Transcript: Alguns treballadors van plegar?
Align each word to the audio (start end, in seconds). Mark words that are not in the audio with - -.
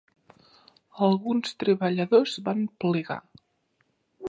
Alguns 1.07 1.51
treballadors 1.65 2.33
van 2.49 2.65
plegar? 2.85 3.21